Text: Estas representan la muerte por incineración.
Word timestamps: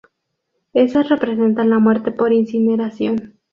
Estas 0.73 1.09
representan 1.09 1.69
la 1.69 1.77
muerte 1.77 2.09
por 2.11 2.33
incineración. 2.33 3.37